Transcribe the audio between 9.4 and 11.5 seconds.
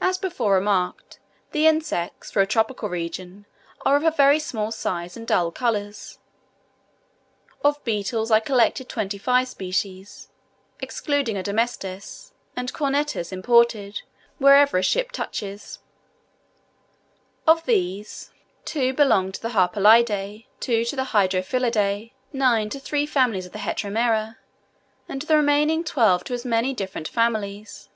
species (excluding a